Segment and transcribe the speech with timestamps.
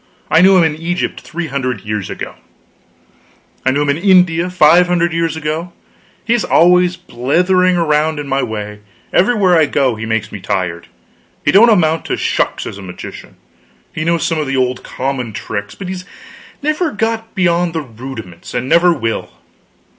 [0.31, 2.33] I knew him in Egypt three hundred years ago;
[3.63, 5.73] I knew him in India five hundred years ago
[6.25, 8.79] he is always blethering around in my way,
[9.13, 10.87] everywhere I go; he makes me tired.
[11.45, 13.35] He don't amount to shucks, as a magician;
[13.95, 16.03] knows some of the old common tricks, but has
[16.63, 19.29] never got beyond the rudiments, and never will.